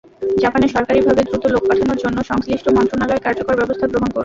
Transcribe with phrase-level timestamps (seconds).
[0.43, 4.19] জাপানে সরকারিভাবে দ্রুত লোক পাঠানোর জন্য সংশ্লিষ্ট মন্ত্রণালয় কার্যকর ব্যবস্থা গ্রহণ করুক।